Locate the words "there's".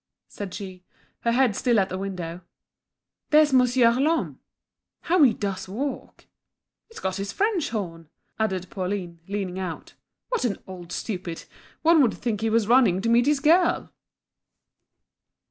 3.29-3.53